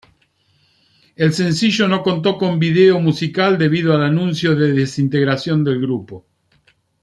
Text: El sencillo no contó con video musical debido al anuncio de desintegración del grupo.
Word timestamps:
El 1.15 1.31
sencillo 1.31 1.87
no 1.87 2.01
contó 2.01 2.39
con 2.39 2.57
video 2.57 2.99
musical 2.99 3.59
debido 3.59 3.93
al 3.93 4.01
anuncio 4.01 4.55
de 4.55 4.73
desintegración 4.73 5.63
del 5.63 5.79
grupo. 5.79 6.25